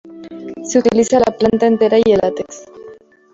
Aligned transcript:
Se 0.63 0.79
utiliza 0.79 1.19
la 1.19 1.31
planta 1.37 1.67
entera 1.67 1.99
y 1.99 2.11
el 2.13 2.17
látex. 2.23 2.65